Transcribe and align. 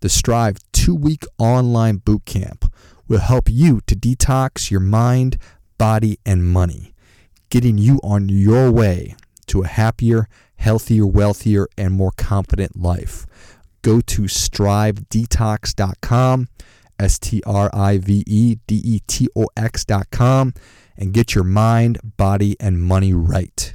The 0.00 0.08
Strive 0.08 0.58
two 0.72 0.94
week 0.94 1.24
online 1.38 1.96
boot 1.96 2.24
camp 2.24 2.72
will 3.08 3.18
help 3.18 3.50
you 3.50 3.80
to 3.88 3.96
detox 3.96 4.70
your 4.70 4.78
mind, 4.78 5.38
body, 5.76 6.20
and 6.24 6.46
money, 6.46 6.94
getting 7.50 7.78
you 7.78 7.98
on 8.04 8.28
your 8.28 8.70
way 8.70 9.16
to 9.46 9.62
a 9.62 9.66
happier, 9.66 10.28
healthier, 10.54 11.04
wealthier, 11.04 11.66
and 11.76 11.94
more 11.94 12.12
confident 12.16 12.80
life. 12.80 13.26
Go 13.82 14.00
to 14.02 14.22
strivedetox.com, 14.22 16.48
S 17.00 17.18
T 17.18 17.42
R 17.44 17.68
I 17.72 17.98
V 17.98 18.22
E 18.24 18.58
D 18.68 18.80
E 18.84 19.00
T 19.08 19.28
O 19.34 19.48
X.com, 19.56 20.54
and 20.96 21.12
get 21.12 21.34
your 21.34 21.42
mind, 21.42 21.98
body, 22.16 22.54
and 22.60 22.80
money 22.80 23.12
right. 23.12 23.74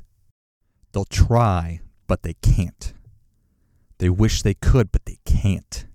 They'll 0.93 1.03
try, 1.03 1.81
but 2.07 2.23
they 2.23 2.35
can't. 2.35 2.93
They 3.97 4.09
wish 4.09 4.41
they 4.41 4.53
could, 4.53 4.93
but 4.93 5.03
they 5.03 5.17
can't. 5.25 5.85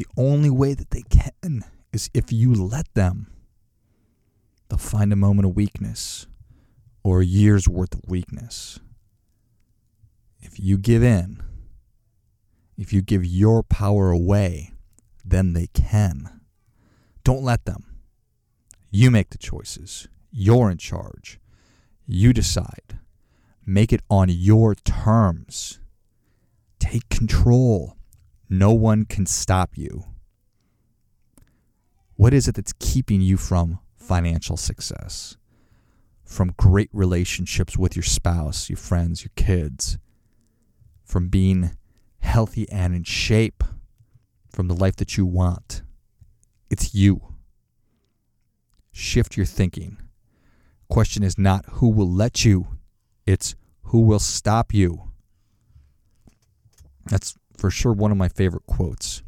The 0.00 0.06
only 0.16 0.48
way 0.48 0.72
that 0.72 0.92
they 0.92 1.02
can 1.10 1.62
is 1.92 2.08
if 2.14 2.32
you 2.32 2.54
let 2.54 2.86
them. 2.94 3.30
They'll 4.66 4.78
find 4.78 5.12
a 5.12 5.16
moment 5.16 5.44
of 5.44 5.54
weakness 5.54 6.26
or 7.04 7.20
a 7.20 7.26
year's 7.26 7.68
worth 7.68 7.92
of 7.92 8.08
weakness. 8.08 8.80
If 10.40 10.58
you 10.58 10.78
give 10.78 11.02
in, 11.02 11.42
if 12.78 12.94
you 12.94 13.02
give 13.02 13.26
your 13.26 13.62
power 13.62 14.10
away, 14.10 14.72
then 15.22 15.52
they 15.52 15.66
can. 15.74 16.40
Don't 17.22 17.42
let 17.42 17.66
them. 17.66 17.84
You 18.90 19.10
make 19.10 19.28
the 19.28 19.36
choices. 19.36 20.08
You're 20.32 20.70
in 20.70 20.78
charge. 20.78 21.38
You 22.06 22.32
decide. 22.32 22.98
Make 23.66 23.92
it 23.92 24.00
on 24.08 24.30
your 24.30 24.74
terms. 24.76 25.78
Take 26.78 27.10
control. 27.10 27.98
No 28.52 28.72
one 28.72 29.04
can 29.04 29.26
stop 29.26 29.78
you. 29.78 30.04
What 32.16 32.34
is 32.34 32.48
it 32.48 32.56
that's 32.56 32.74
keeping 32.80 33.20
you 33.20 33.36
from 33.36 33.78
financial 33.96 34.56
success? 34.56 35.36
From 36.24 36.54
great 36.56 36.90
relationships 36.92 37.78
with 37.78 37.94
your 37.94 38.02
spouse, 38.02 38.68
your 38.68 38.76
friends, 38.76 39.22
your 39.22 39.30
kids? 39.36 39.98
From 41.04 41.28
being 41.28 41.76
healthy 42.18 42.68
and 42.70 42.92
in 42.92 43.04
shape? 43.04 43.62
From 44.48 44.66
the 44.66 44.74
life 44.74 44.96
that 44.96 45.16
you 45.16 45.24
want? 45.24 45.82
It's 46.70 46.92
you. 46.92 47.34
Shift 48.90 49.36
your 49.36 49.46
thinking. 49.46 49.96
Question 50.88 51.22
is 51.22 51.38
not 51.38 51.64
who 51.74 51.88
will 51.88 52.10
let 52.10 52.44
you, 52.44 52.66
it's 53.24 53.54
who 53.84 54.00
will 54.00 54.18
stop 54.18 54.74
you. 54.74 55.12
That's 57.06 57.36
for 57.60 57.70
sure 57.70 57.92
one 57.92 58.10
of 58.10 58.16
my 58.16 58.28
favorite 58.28 58.66
quotes. 58.66 59.22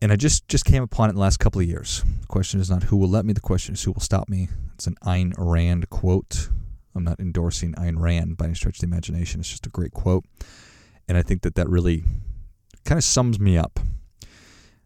And 0.00 0.10
I 0.10 0.16
just, 0.16 0.48
just 0.48 0.64
came 0.64 0.82
upon 0.82 1.08
it 1.08 1.10
in 1.10 1.16
the 1.16 1.20
last 1.20 1.38
couple 1.38 1.60
of 1.60 1.68
years. 1.68 2.02
The 2.22 2.26
question 2.26 2.58
is 2.58 2.70
not 2.70 2.84
who 2.84 2.96
will 2.96 3.08
let 3.08 3.24
me, 3.24 3.32
the 3.32 3.40
question 3.40 3.74
is 3.74 3.82
who 3.82 3.92
will 3.92 4.00
stop 4.00 4.28
me. 4.28 4.48
It's 4.74 4.86
an 4.86 4.96
Ayn 5.04 5.32
Rand 5.36 5.90
quote. 5.90 6.48
I'm 6.94 7.04
not 7.04 7.20
endorsing 7.20 7.74
Ayn 7.74 8.00
Rand 8.00 8.36
by 8.36 8.46
any 8.46 8.54
stretch 8.54 8.76
of 8.76 8.80
the 8.80 8.86
imagination. 8.86 9.40
It's 9.40 9.48
just 9.48 9.66
a 9.66 9.70
great 9.70 9.92
quote. 9.92 10.24
And 11.06 11.16
I 11.16 11.22
think 11.22 11.42
that 11.42 11.54
that 11.54 11.68
really 11.68 12.02
kind 12.84 12.98
of 12.98 13.04
sums 13.04 13.38
me 13.38 13.56
up. 13.56 13.78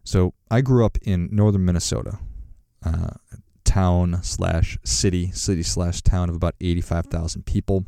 So 0.03 0.33
I 0.51 0.61
grew 0.61 0.85
up 0.85 0.97
in 1.01 1.29
northern 1.31 1.65
Minnesota, 1.65 2.19
uh, 2.85 3.09
town 3.63 4.19
slash 4.21 4.77
city, 4.83 5.31
city 5.31 5.63
slash 5.63 6.01
town 6.01 6.29
of 6.29 6.35
about 6.35 6.55
85,000 6.61 7.45
people. 7.45 7.85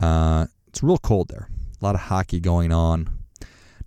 Uh, 0.00 0.46
it's 0.66 0.82
real 0.82 0.98
cold 0.98 1.28
there. 1.28 1.48
A 1.80 1.84
lot 1.84 1.94
of 1.94 2.02
hockey 2.02 2.40
going 2.40 2.72
on, 2.72 3.21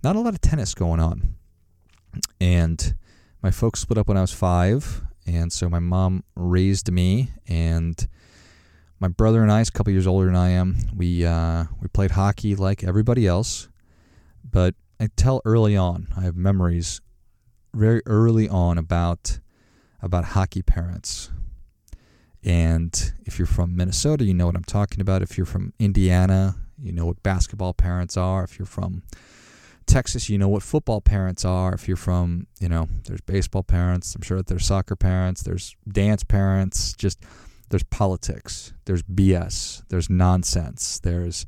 not 0.06 0.16
a 0.16 0.20
lot 0.20 0.36
of 0.36 0.40
tennis 0.40 0.76
going 0.76 1.00
on. 1.00 1.34
And 2.40 2.96
my 3.42 3.50
folks 3.50 3.80
split 3.80 3.98
up 3.98 4.08
when 4.08 4.18
I 4.18 4.22
was 4.22 4.32
five, 4.32 5.02
and 5.26 5.52
so 5.52 5.68
my 5.68 5.80
mom 5.80 6.24
raised 6.36 6.92
me, 6.92 7.32
and 7.48 8.08
my 9.00 9.08
brother 9.08 9.42
and 9.42 9.52
I, 9.52 9.62
is 9.62 9.70
a 9.70 9.72
couple 9.72 9.92
years 9.92 10.06
older 10.06 10.28
than 10.28 10.36
I 10.36 10.50
am, 10.52 10.78
we 10.96 11.26
uh, 11.26 11.64
we 11.82 11.88
played 11.88 12.12
hockey 12.12 12.54
like 12.56 12.84
everybody 12.84 13.26
else. 13.26 13.68
But 14.48 14.76
I 15.00 15.10
tell 15.16 15.42
early 15.44 15.76
on, 15.76 16.08
I 16.16 16.22
have 16.22 16.36
memories 16.36 17.02
very 17.74 18.04
early 18.06 18.48
on 18.48 18.78
about 18.78 19.40
about 20.04 20.26
hockey 20.26 20.62
parents. 20.62 21.32
And 22.44 22.94
if 23.26 23.40
you're 23.40 23.48
from 23.48 23.76
Minnesota, 23.76 24.24
you 24.24 24.36
know 24.36 24.46
what 24.46 24.56
I'm 24.56 24.64
talking 24.64 25.02
about. 25.02 25.24
If 25.24 25.36
you're 25.36 25.48
from 25.48 25.74
Indiana, 25.80 26.58
you 26.80 26.92
know 26.92 27.08
what 27.08 27.24
basketball 27.24 27.74
parents 27.74 28.16
are. 28.16 28.44
If 28.44 28.60
you're 28.60 28.68
from 28.68 29.02
Texas, 29.86 30.30
you 30.30 30.38
know 30.38 30.48
what 30.48 30.64
football 30.64 31.02
parents 31.02 31.46
are. 31.46 31.74
If 31.74 31.88
you're 31.88 31.98
from, 31.98 32.48
you 32.60 32.68
know, 32.68 32.88
there's 33.06 33.22
baseball 33.22 33.64
parents. 33.64 34.16
I'm 34.16 34.22
sure 34.22 34.38
that 34.38 34.48
there's 34.48 34.66
soccer 34.66 34.96
parents. 34.96 35.44
There's 35.44 35.76
dance 35.88 36.24
parents. 36.24 36.94
Just 36.94 37.24
there's 37.70 37.84
politics. 37.84 38.74
There's 38.86 39.04
BS. 39.04 39.84
There's 39.90 40.10
nonsense. 40.10 41.00
There's 41.00 41.46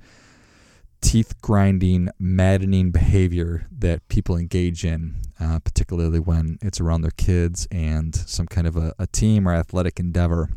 teeth 1.01 1.39
grinding, 1.41 2.09
maddening 2.19 2.91
behavior 2.91 3.67
that 3.71 4.07
people 4.07 4.35
engage 4.35 4.83
in, 4.83 5.15
uh, 5.39 5.59
particularly 5.59 6.19
when 6.19 6.57
it's 6.61 6.79
around 6.79 7.01
their 7.01 7.11
kids 7.11 7.67
and 7.71 8.15
some 8.15 8.47
kind 8.47 8.67
of 8.67 8.75
a, 8.75 8.93
a 8.97 9.07
team 9.07 9.47
or 9.47 9.53
athletic 9.53 9.99
endeavor. 9.99 10.49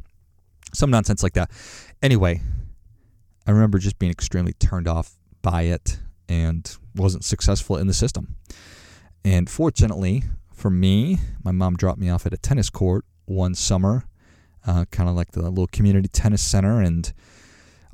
Some 0.73 0.91
nonsense 0.91 1.23
like 1.23 1.35
that. 1.35 1.51
Anyway, 2.03 2.41
I 3.47 3.51
remember 3.51 3.79
just 3.79 3.99
being 3.99 4.13
extremely 4.13 4.53
turned 4.53 4.89
off 4.89 5.17
by 5.43 5.63
it 5.63 5.99
and 6.31 6.77
wasn't 6.95 7.25
successful 7.25 7.77
in 7.77 7.89
the 7.89 7.93
system. 7.93 8.37
And 9.25 9.51
fortunately 9.51 10.23
for 10.61 10.71
me, 10.71 11.19
my 11.43 11.51
mom 11.51 11.77
dropped 11.77 11.99
me 11.99 12.11
off 12.11 12.27
at 12.27 12.35
a 12.35 12.37
tennis 12.37 12.71
court 12.71 13.05
one 13.25 13.55
summer, 13.55 14.05
uh, 14.67 14.85
kind 14.91 15.09
of 15.09 15.17
like 15.17 15.33
the 15.33 15.43
little 15.43 15.67
community 15.67 16.09
tennis 16.09 16.43
center, 16.43 16.81
and 16.81 17.13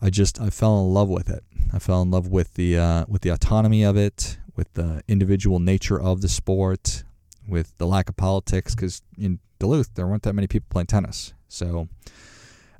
I 0.02 0.10
just 0.10 0.41
I 0.41 0.50
fell 0.50 0.80
in 0.80 0.92
love 0.92 1.08
with 1.08 1.30
it. 1.30 1.44
I 1.72 1.78
fell 1.78 2.02
in 2.02 2.10
love 2.10 2.26
with 2.26 2.54
the 2.54 2.76
uh, 2.76 3.04
with 3.08 3.22
the 3.22 3.30
autonomy 3.30 3.84
of 3.84 3.97
it, 3.97 4.38
with 4.56 4.72
the 4.74 5.03
individual 5.06 5.60
nature 5.60 6.00
of 6.00 6.20
the 6.20 6.28
sport, 6.28 7.04
with 7.48 7.72
the 7.78 7.86
lack 7.86 8.08
of 8.08 8.16
politics. 8.16 8.74
Because 8.74 9.00
in 9.16 9.38
Duluth, 9.60 9.94
there 9.94 10.06
weren't 10.06 10.24
that 10.24 10.34
many 10.34 10.48
people 10.48 10.66
playing 10.68 10.86
tennis, 10.86 11.34
so 11.48 11.88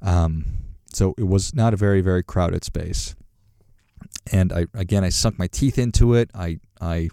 um, 0.03 0.47
so 0.93 1.15
it 1.17 1.29
was 1.29 1.55
not 1.55 1.73
a 1.73 1.77
very 1.77 2.01
very 2.01 2.25
crowded 2.25 2.65
space. 2.65 3.15
And 4.33 4.53
I 4.53 4.67
again 4.75 5.05
I 5.05 5.11
sunk 5.11 5.39
my 5.39 5.47
teeth 5.47 5.79
into 5.79 6.15
it. 6.15 6.31
I 6.35 6.59
I 6.81 7.11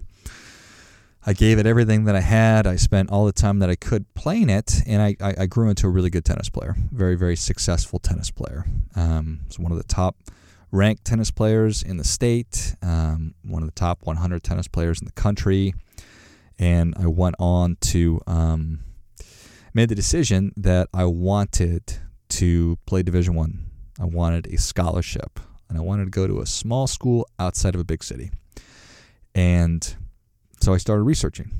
I 1.26 1.34
gave 1.34 1.58
it 1.58 1.66
everything 1.66 2.04
that 2.06 2.16
I 2.16 2.22
had. 2.22 2.68
I 2.68 2.76
spent 2.76 3.10
all 3.10 3.26
the 3.26 3.32
time 3.32 3.60
that 3.60 3.70
I 3.70 3.76
could 3.76 4.14
playing 4.14 4.50
it, 4.50 4.82
and 4.86 5.02
I, 5.02 5.16
I, 5.22 5.36
I 5.40 5.46
grew 5.46 5.70
into 5.70 5.88
a 5.88 5.90
really 5.90 6.10
good 6.10 6.26
tennis 6.26 6.50
player. 6.50 6.76
Very, 6.92 7.16
very 7.16 7.38
successful 7.38 7.98
tennis 7.98 8.30
player. 8.30 8.66
Um, 8.94 9.40
was 9.48 9.58
one 9.58 9.72
of 9.72 9.78
the 9.78 9.86
top 9.86 10.18
ranked 10.70 11.06
tennis 11.06 11.32
players 11.32 11.82
in 11.82 11.96
the 11.96 12.04
state, 12.04 12.76
um, 12.82 13.36
one 13.46 13.64
of 13.64 13.70
the 13.70 13.76
top 13.76 14.00
100 14.04 14.44
tennis 14.44 14.68
players 14.68 15.00
in 15.00 15.06
the 15.06 15.14
country. 15.14 15.74
And 16.60 16.94
I 17.00 17.08
went 17.08 17.36
on 17.40 17.78
to 17.82 18.20
um, 18.28 18.80
made 19.74 19.88
the 19.88 19.96
decision 19.96 20.52
that 20.57 20.90
I 20.94 21.06
wanted 21.06 22.00
to 22.30 22.78
play 22.86 23.02
Division 23.02 23.36
One. 23.36 23.69
I. 24.00 24.04
I 24.04 24.06
wanted 24.07 24.48
a 24.48 24.57
scholarship, 24.57 25.40
and 25.69 25.77
I 25.77 25.81
wanted 25.81 26.06
to 26.06 26.12
go 26.12 26.27
to 26.27 26.42
a 26.42 26.45
small 26.45 26.88
school 26.88 27.27
outside 27.39 27.75
of 27.75 27.81
a 27.81 27.83
big 27.83 28.04
city. 28.04 28.31
And 29.36 29.95
so 30.62 30.74
I 30.74 30.77
started 30.77 31.04
researching. 31.04 31.51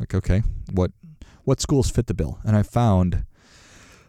Like, 0.00 0.14
okay, 0.14 0.42
what 0.72 0.92
what 1.44 1.60
schools 1.60 1.90
fit 1.90 2.06
the 2.06 2.14
bill? 2.14 2.38
And 2.44 2.56
I 2.56 2.62
found 2.62 3.24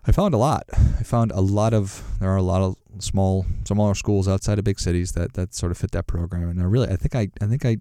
I 0.06 0.12
found 0.12 0.34
a 0.34 0.38
lot. 0.38 0.64
I 0.74 1.04
found 1.04 1.32
a 1.32 1.42
lot 1.42 1.74
of 1.74 2.04
there 2.20 2.30
are 2.30 2.38
a 2.38 2.44
lot 2.44 2.62
of 2.62 2.76
small 3.00 3.46
smaller 3.66 3.96
schools 3.96 4.28
outside 4.28 4.58
of 4.58 4.66
big 4.66 4.80
cities 4.80 5.14
that 5.14 5.34
that 5.34 5.54
sort 5.54 5.72
of 5.72 5.78
fit 5.78 5.92
that 5.92 6.08
program. 6.08 6.50
And 6.50 6.62
I 6.62 6.66
really 6.66 6.90
I 6.90 6.96
think 6.96 7.16
I 7.16 7.30
I 7.42 7.48
think 7.48 7.66
I 7.66 7.78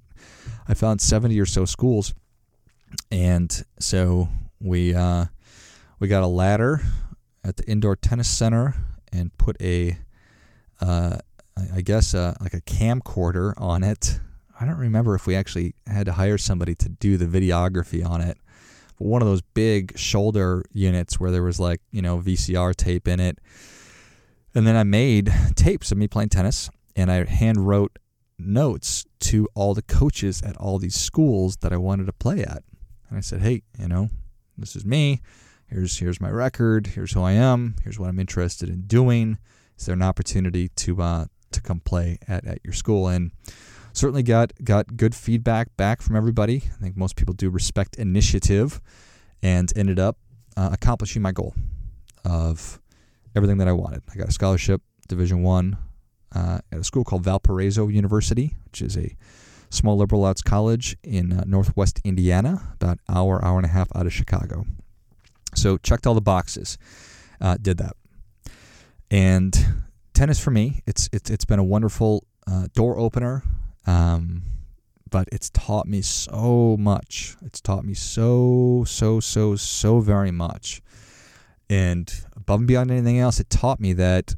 I 0.69 0.74
found 0.74 1.00
70 1.00 1.38
or 1.40 1.46
so 1.46 1.64
schools. 1.64 2.14
And 3.10 3.64
so 3.78 4.28
we 4.60 4.94
uh, 4.94 5.26
we 5.98 6.08
got 6.08 6.22
a 6.22 6.28
ladder 6.28 6.80
at 7.44 7.56
the 7.56 7.64
indoor 7.64 7.96
tennis 7.96 8.28
center 8.28 8.74
and 9.12 9.36
put 9.38 9.60
a 9.60 9.96
uh, 10.80 11.19
I 11.75 11.81
guess 11.81 12.14
uh, 12.14 12.35
like 12.41 12.55
a 12.55 12.61
camcorder 12.61 13.55
on 13.56 13.82
it 13.82 14.20
I 14.58 14.64
don't 14.64 14.79
remember 14.79 15.14
if 15.14 15.26
we 15.26 15.37
actually 15.37 15.75
had 15.87 16.06
to 16.06 16.12
hire 16.12 16.38
somebody 16.38 16.75
to 16.76 16.88
do 16.88 17.17
the 17.17 17.26
videography 17.26 18.06
on 18.06 18.23
it, 18.23 18.38
but 18.99 19.06
one 19.06 19.20
of 19.20 19.29
those 19.29 19.43
big 19.43 19.97
shoulder 19.99 20.64
units 20.73 21.20
where 21.20 21.31
there 21.31 21.43
was 21.43 21.61
like, 21.61 21.82
you 21.91 22.00
know, 22.00 22.19
VCR 22.19 22.75
tape 22.75 23.06
in 23.06 23.20
it. 23.20 23.38
And 24.55 24.67
then 24.67 24.76
I 24.76 24.85
made 24.85 25.32
tapes 25.56 25.93
of 25.93 25.99
me 25.99 26.08
playing 26.08 26.31
tennis 26.31 26.70
and 26.94 27.12
I 27.12 27.25
hand 27.25 27.69
wrote 27.69 27.99
notes 28.38 29.05
to 29.19 29.47
all 29.55 29.75
the 29.75 29.82
coaches 29.82 30.43
at 30.43 30.56
all 30.56 30.79
these 30.79 30.94
schools 30.94 31.58
that 31.58 31.73
I 31.73 31.76
wanted 31.76 32.06
to 32.06 32.12
play 32.12 32.43
at. 32.43 32.62
And 33.11 33.19
I 33.19 33.20
said, 33.20 33.43
"Hey, 33.43 33.62
you 33.79 33.88
know, 33.88 34.08
this 34.56 34.75
is 34.75 34.85
me. 34.85 35.20
Here's 35.67 35.99
here's 35.99 36.20
my 36.20 36.31
record. 36.31 36.88
Here's 36.88 37.12
who 37.12 37.23
I 37.23 37.32
am. 37.32 37.76
Here's 37.85 37.99
what 37.99 38.08
I'm 38.08 38.19
interested 38.19 38.69
in 38.69 38.82
doing. 38.82 39.38
Is 39.79 39.87
there 39.87 39.94
an 39.94 40.03
opportunity 40.03 40.69
to 40.69 41.03
uh, 41.03 41.26
to 41.56 41.62
come 41.62 41.81
play 41.81 42.19
at, 42.29 42.47
at 42.47 42.58
your 42.64 42.73
school?" 42.73 43.08
And 43.08 43.32
certainly 43.93 44.23
got 44.23 44.53
got 44.62 44.97
good 44.97 45.14
feedback 45.14 45.76
back 45.76 46.03
from 46.03 46.17
everybody. 46.17 46.62
I 46.79 46.82
think 46.82 46.97
most 46.97 47.17
people 47.17 47.35
do 47.35 47.50
respect 47.50 47.97
initiative, 47.97 48.81
and 49.43 49.73
ended 49.75 49.99
up 49.99 50.19
uh, 50.56 50.70
accomplishing 50.73 51.23
my 51.23 51.32
goal 51.32 51.55
of 52.25 52.81
everything 53.35 53.58
that 53.58 53.69
I 53.69 53.73
wanted. 53.73 54.03
I 54.12 54.17
got 54.17 54.29
a 54.29 54.32
scholarship, 54.32 54.82
Division 55.08 55.43
One, 55.43 55.76
uh, 56.35 56.58
at 56.73 56.79
a 56.79 56.85
school 56.85 57.05
called 57.05 57.25
Valparaiso 57.25 57.88
University, 57.88 58.55
which 58.67 58.82
is 58.82 58.97
a 58.97 59.17
small 59.70 59.97
liberal 59.97 60.25
arts 60.25 60.43
college 60.43 60.97
in 61.03 61.32
uh, 61.32 61.44
northwest 61.47 62.00
Indiana, 62.05 62.73
about 62.75 62.99
hour 63.08 63.44
hour 63.44 63.56
and 63.58 63.67
a 63.67 63.70
half 63.70 63.88
out 63.94 64.06
of 64.06 64.12
Chicago. 64.12 64.67
So 65.55 65.79
checked 65.79 66.06
all 66.06 66.14
the 66.14 66.20
boxes, 66.20 66.76
uh, 67.41 67.56
did 67.61 67.79
that, 67.79 67.97
and 69.11 69.85
tennis 70.16 70.42
for 70.42 70.50
me, 70.50 70.82
it's 70.86 71.08
it's 71.12 71.30
it's 71.30 71.44
been 71.44 71.58
a 71.58 71.64
wonderful 71.64 72.26
uh, 72.46 72.66
door 72.74 72.98
opener. 72.98 73.42
Um, 73.86 74.42
but 75.08 75.28
it's 75.30 75.50
taught 75.50 75.86
me 75.86 76.02
so 76.02 76.76
much. 76.78 77.36
It's 77.42 77.60
taught 77.60 77.84
me 77.84 77.94
so, 77.94 78.84
so, 78.86 79.20
so, 79.20 79.54
so 79.54 80.00
very 80.00 80.32
much. 80.32 80.82
And 81.70 82.12
above 82.34 82.60
and 82.60 82.68
beyond 82.68 82.90
anything 82.90 83.18
else, 83.18 83.38
it 83.40 83.48
taught 83.48 83.80
me 83.80 83.92
that, 83.94 84.34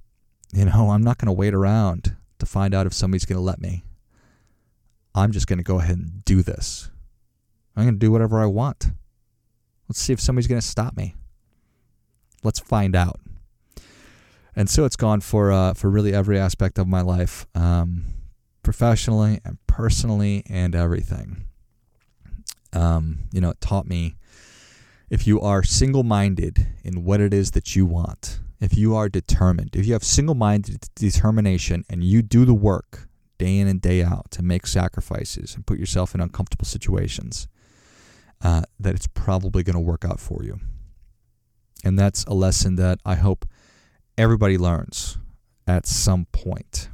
you 0.52 0.66
know, 0.66 0.90
I'm 0.90 1.02
not 1.02 1.18
going 1.18 1.26
to 1.26 1.32
wait 1.32 1.54
around 1.54 2.16
to 2.38 2.46
find 2.46 2.74
out 2.74 2.86
if 2.86 2.92
somebody's 2.92 3.24
going 3.24 3.38
to 3.38 3.42
let 3.42 3.60
me. 3.60 3.84
I'm 5.14 5.32
just 5.32 5.46
going 5.46 5.58
to 5.58 5.64
go 5.64 5.80
ahead 5.80 5.96
and 5.96 6.24
do 6.24 6.42
this. 6.42 6.90
I'm 7.74 7.84
going 7.84 7.94
to 7.94 7.98
do 7.98 8.12
whatever 8.12 8.40
I 8.40 8.46
want. 8.46 8.88
Let's 9.88 10.00
see 10.00 10.12
if 10.12 10.20
somebody's 10.20 10.48
going 10.48 10.60
to 10.60 10.66
stop 10.66 10.96
me. 10.96 11.16
Let's 12.44 12.60
find 12.60 12.94
out. 12.94 13.20
And 14.58 14.68
so 14.68 14.84
it's 14.84 14.96
gone 14.96 15.20
for 15.20 15.52
uh, 15.52 15.72
for 15.74 15.88
really 15.88 16.12
every 16.12 16.38
aspect 16.38 16.78
of 16.78 16.86
my 16.86 17.00
life. 17.00 17.46
Um, 17.54 18.18
professionally 18.68 19.40
and 19.46 19.56
personally 19.66 20.42
and 20.46 20.74
everything. 20.74 21.44
Um, 22.74 23.20
you 23.32 23.40
know, 23.40 23.48
it 23.48 23.62
taught 23.62 23.86
me 23.86 24.16
if 25.08 25.26
you 25.26 25.40
are 25.40 25.62
single 25.62 26.02
minded 26.02 26.66
in 26.84 27.02
what 27.02 27.18
it 27.18 27.32
is 27.32 27.52
that 27.52 27.74
you 27.74 27.86
want, 27.86 28.40
if 28.60 28.76
you 28.76 28.94
are 28.94 29.08
determined, 29.08 29.74
if 29.74 29.86
you 29.86 29.94
have 29.94 30.04
single 30.04 30.34
minded 30.34 30.86
determination 30.94 31.82
and 31.88 32.04
you 32.04 32.20
do 32.20 32.44
the 32.44 32.52
work 32.52 33.08
day 33.38 33.56
in 33.56 33.68
and 33.68 33.80
day 33.80 34.02
out 34.02 34.30
to 34.32 34.42
make 34.42 34.66
sacrifices 34.66 35.54
and 35.54 35.66
put 35.66 35.78
yourself 35.78 36.14
in 36.14 36.20
uncomfortable 36.20 36.66
situations, 36.66 37.48
uh, 38.42 38.64
that 38.78 38.94
it's 38.94 39.06
probably 39.06 39.62
going 39.62 39.76
to 39.76 39.80
work 39.80 40.04
out 40.04 40.20
for 40.20 40.44
you. 40.44 40.60
And 41.82 41.98
that's 41.98 42.24
a 42.24 42.34
lesson 42.34 42.76
that 42.76 42.98
I 43.06 43.14
hope 43.14 43.46
everybody 44.18 44.58
learns 44.58 45.16
at 45.66 45.86
some 45.86 46.26
point 46.32 46.90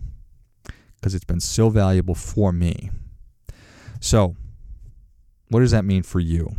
because 0.96 1.14
it's 1.14 1.24
been 1.24 1.40
so 1.40 1.70
valuable 1.70 2.14
for 2.14 2.52
me. 2.52 2.90
So, 4.00 4.36
what 5.48 5.60
does 5.60 5.70
that 5.70 5.84
mean 5.84 6.02
for 6.02 6.20
you? 6.20 6.54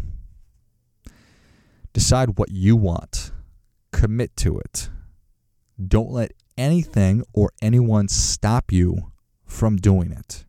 Decide 1.94 2.38
what 2.38 2.52
you 2.52 2.76
want, 2.76 3.32
commit 3.92 4.36
to 4.38 4.58
it. 4.58 4.90
Don't 5.88 6.12
let 6.12 6.34
anything 6.58 7.24
or 7.34 7.52
anyone 7.62 8.08
stop 8.08 8.72
you 8.72 9.12
from 9.46 9.78
doing 9.78 10.12
it. 10.12 10.46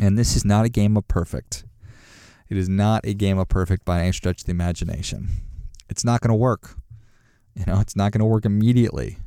And 0.00 0.16
this 0.16 0.36
is 0.36 0.44
not 0.44 0.64
a 0.64 0.68
game 0.68 0.96
of 0.96 1.08
perfect. 1.08 1.64
It 2.48 2.56
is 2.56 2.68
not 2.68 3.04
a 3.04 3.12
game 3.12 3.38
of 3.38 3.48
perfect 3.48 3.84
by 3.84 4.02
any 4.02 4.12
stretch 4.12 4.42
of 4.42 4.46
the 4.46 4.52
imagination. 4.52 5.28
It's 5.88 6.04
not 6.04 6.20
going 6.20 6.30
to 6.30 6.36
work. 6.36 6.76
You 7.58 7.64
know, 7.66 7.80
it's 7.80 7.96
not 7.96 8.12
going 8.12 8.20
to 8.20 8.26
work 8.26 8.44
immediately 8.46 9.18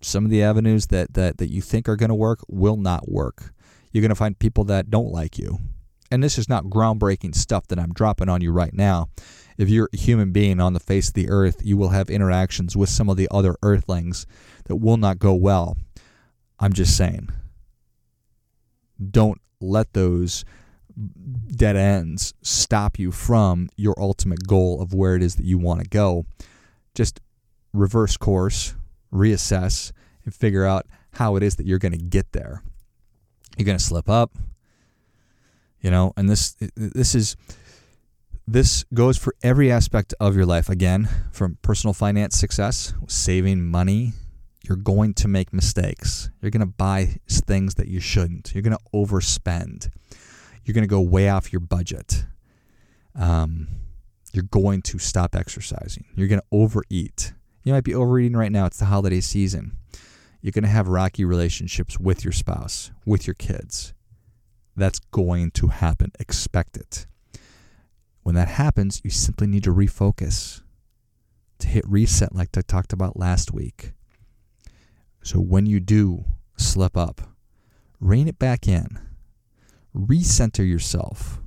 some 0.00 0.24
of 0.24 0.30
the 0.30 0.42
avenues 0.42 0.86
that 0.86 1.14
that, 1.14 1.38
that 1.38 1.50
you 1.50 1.60
think 1.60 1.88
are 1.88 1.96
going 1.96 2.10
to 2.10 2.14
work 2.14 2.40
will 2.48 2.76
not 2.76 3.08
work. 3.08 3.52
You're 3.92 4.02
going 4.02 4.10
to 4.10 4.14
find 4.14 4.38
people 4.38 4.64
that 4.64 4.90
don't 4.90 5.10
like 5.10 5.38
you. 5.38 5.58
And 6.10 6.22
this 6.22 6.38
is 6.38 6.48
not 6.48 6.64
groundbreaking 6.64 7.34
stuff 7.34 7.66
that 7.68 7.78
I'm 7.78 7.92
dropping 7.92 8.28
on 8.28 8.40
you 8.40 8.52
right 8.52 8.72
now. 8.72 9.08
If 9.58 9.68
you're 9.68 9.88
a 9.92 9.96
human 9.96 10.32
being 10.32 10.60
on 10.60 10.72
the 10.72 10.80
face 10.80 11.08
of 11.08 11.14
the 11.14 11.28
earth, 11.28 11.62
you 11.64 11.76
will 11.76 11.88
have 11.88 12.10
interactions 12.10 12.76
with 12.76 12.88
some 12.88 13.08
of 13.08 13.16
the 13.16 13.26
other 13.30 13.56
earthlings 13.62 14.26
that 14.66 14.76
will 14.76 14.98
not 14.98 15.18
go 15.18 15.34
well. 15.34 15.76
I'm 16.60 16.72
just 16.72 16.96
saying. 16.96 17.30
Don't 19.10 19.40
let 19.60 19.92
those 19.94 20.44
dead 21.48 21.76
ends 21.76 22.34
stop 22.42 22.98
you 22.98 23.10
from 23.10 23.68
your 23.76 23.94
ultimate 23.98 24.46
goal 24.46 24.80
of 24.80 24.94
where 24.94 25.16
it 25.16 25.22
is 25.22 25.36
that 25.36 25.44
you 25.44 25.58
want 25.58 25.82
to 25.82 25.88
go. 25.88 26.26
Just 26.94 27.20
reverse 27.76 28.16
course, 28.16 28.74
reassess, 29.12 29.92
and 30.24 30.34
figure 30.34 30.64
out 30.64 30.86
how 31.12 31.36
it 31.36 31.42
is 31.42 31.56
that 31.56 31.66
you're 31.66 31.78
going 31.78 31.92
to 31.92 31.98
get 31.98 32.32
there. 32.32 32.62
You're 33.56 33.66
going 33.66 33.78
to 33.78 33.84
slip 33.84 34.08
up, 34.08 34.36
you 35.80 35.90
know, 35.90 36.12
and 36.16 36.28
this 36.28 36.56
this 36.74 37.14
is 37.14 37.36
this 38.46 38.84
goes 38.94 39.16
for 39.16 39.34
every 39.42 39.72
aspect 39.72 40.14
of 40.20 40.36
your 40.36 40.46
life. 40.46 40.68
Again, 40.68 41.08
from 41.32 41.58
personal 41.62 41.94
finance 41.94 42.36
success, 42.36 42.94
saving 43.08 43.64
money, 43.64 44.12
you're 44.62 44.76
going 44.76 45.14
to 45.14 45.28
make 45.28 45.52
mistakes. 45.52 46.30
You're 46.40 46.50
going 46.50 46.60
to 46.60 46.66
buy 46.66 47.16
things 47.28 47.74
that 47.76 47.88
you 47.88 48.00
shouldn't. 48.00 48.52
You're 48.54 48.62
going 48.62 48.76
to 48.76 48.84
overspend. 48.94 49.90
You're 50.64 50.74
going 50.74 50.82
to 50.82 50.88
go 50.88 51.00
way 51.00 51.28
off 51.28 51.52
your 51.52 51.60
budget. 51.60 52.24
Um, 53.14 53.68
you're 54.32 54.44
going 54.44 54.82
to 54.82 54.98
stop 54.98 55.34
exercising. 55.34 56.04
You're 56.14 56.28
going 56.28 56.40
to 56.40 56.46
overeat. 56.52 57.32
You 57.66 57.72
might 57.72 57.82
be 57.82 57.96
overeating 57.96 58.36
right 58.36 58.52
now. 58.52 58.66
It's 58.66 58.78
the 58.78 58.84
holiday 58.84 59.20
season. 59.20 59.76
You're 60.40 60.52
going 60.52 60.62
to 60.62 60.70
have 60.70 60.86
rocky 60.86 61.24
relationships 61.24 61.98
with 61.98 62.24
your 62.24 62.30
spouse, 62.30 62.92
with 63.04 63.26
your 63.26 63.34
kids. 63.34 63.92
That's 64.76 65.00
going 65.00 65.50
to 65.50 65.66
happen. 65.66 66.12
Expect 66.20 66.76
it. 66.76 67.08
When 68.22 68.36
that 68.36 68.46
happens, 68.46 69.00
you 69.02 69.10
simply 69.10 69.48
need 69.48 69.64
to 69.64 69.74
refocus, 69.74 70.62
to 71.58 71.66
hit 71.66 71.84
reset, 71.88 72.36
like 72.36 72.56
I 72.56 72.60
talked 72.60 72.92
about 72.92 73.18
last 73.18 73.52
week. 73.52 73.90
So 75.24 75.40
when 75.40 75.66
you 75.66 75.80
do 75.80 76.24
slip 76.56 76.96
up, 76.96 77.20
rein 77.98 78.28
it 78.28 78.38
back 78.38 78.68
in, 78.68 79.00
recenter 79.92 80.64
yourself. 80.64 81.40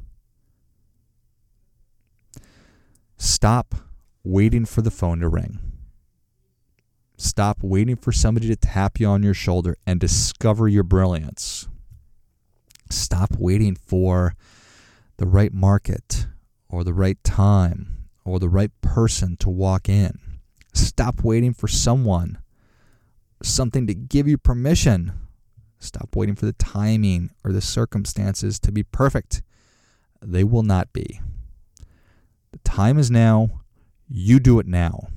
Stop 3.16 3.74
waiting 4.26 4.66
for 4.66 4.82
the 4.82 4.92
phone 4.92 5.22
to 5.22 5.30
ring. 5.30 5.69
Stop 7.22 7.58
waiting 7.62 7.98
for 7.98 8.14
somebody 8.14 8.48
to 8.48 8.56
tap 8.56 8.98
you 8.98 9.06
on 9.06 9.24
your 9.24 9.34
shoulder 9.34 9.76
and 9.86 10.00
discover 10.00 10.70
your 10.70 10.84
brilliance. 10.84 11.68
Stop 12.90 13.32
waiting 13.38 13.76
for 13.76 14.36
the 15.18 15.28
right 15.28 15.54
market 15.54 16.28
or 16.70 16.86
the 16.86 16.94
right 16.94 17.22
time 17.26 18.08
or 18.24 18.40
the 18.40 18.48
right 18.48 18.72
person 18.80 19.36
to 19.36 19.50
walk 19.50 19.90
in. 19.90 20.18
Stop 20.74 21.22
waiting 21.22 21.54
for 21.54 21.68
someone, 21.68 22.38
something 23.44 23.86
to 23.86 23.94
give 23.94 24.26
you 24.26 24.38
permission. 24.38 25.12
Stop 25.78 26.16
waiting 26.16 26.36
for 26.36 26.46
the 26.46 26.54
timing 26.54 27.32
or 27.44 27.52
the 27.52 27.60
circumstances 27.60 28.60
to 28.60 28.72
be 28.72 28.84
perfect. 28.84 29.42
They 30.22 30.46
will 30.46 30.64
not 30.64 30.94
be. 30.94 31.20
The 32.54 32.60
time 32.60 32.98
is 32.98 33.12
now. 33.12 33.60
You 34.08 34.40
do 34.40 34.58
it 34.60 34.68
now. 34.68 35.10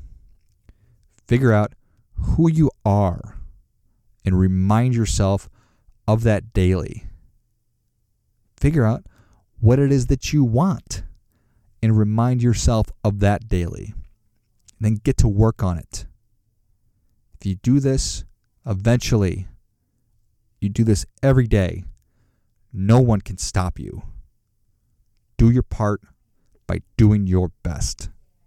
Figure 1.29 1.53
out 1.53 1.75
who 2.23 2.51
you 2.51 2.71
are 2.85 3.39
and 4.25 4.39
remind 4.39 4.95
yourself 4.95 5.49
of 6.07 6.23
that 6.23 6.53
daily. 6.53 7.07
Figure 8.59 8.85
out 8.85 9.05
what 9.61 9.79
it 9.79 9.93
is 9.93 10.07
that 10.07 10.33
you 10.33 10.45
want 10.45 11.03
and 11.83 11.99
remind 11.99 12.43
yourself 12.43 12.93
of 13.05 13.21
that 13.21 13.49
daily. 13.49 13.95
And 14.79 14.81
then 14.81 14.95
get 14.97 15.17
to 15.19 15.29
work 15.29 15.63
on 15.63 15.79
it. 15.79 16.07
If 17.41 17.47
you 17.47 17.55
do 17.57 17.81
this, 17.81 18.25
eventually, 18.65 19.49
you 20.61 20.69
do 20.69 20.85
this 20.85 21.05
every 21.23 21.49
day, 21.49 21.85
no 22.73 23.01
one 23.01 23.21
can 23.21 23.37
stop 23.37 23.79
you. 23.79 24.03
Do 25.37 25.51
your 25.51 25.65
part 25.65 26.01
by 26.67 26.83
doing 26.97 27.27
your 27.27 27.51
best. 27.63 28.11